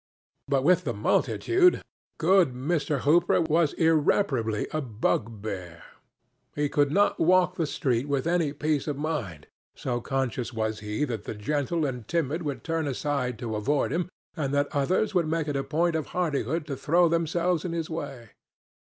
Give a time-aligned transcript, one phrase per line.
[0.47, 1.83] But with the multitude
[2.17, 3.01] good Mr.
[3.01, 5.83] Hooper was irreparably a bugbear.
[6.55, 9.45] He could not walk the street with any peace of mind,
[9.75, 14.09] so conscious was he that the gentle and timid would turn aside to avoid him,
[14.35, 17.87] and that others would make it a point of hardihood to throw themselves in his
[17.87, 18.29] way.